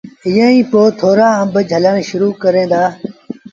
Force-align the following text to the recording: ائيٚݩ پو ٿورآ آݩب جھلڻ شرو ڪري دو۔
ائيٚݩ 0.27 0.67
پو 0.71 0.81
ٿورآ 0.99 1.29
آݩب 1.41 1.53
جھلڻ 1.69 1.95
شرو 2.07 2.29
ڪري 2.41 2.63
دو۔ 2.71 2.85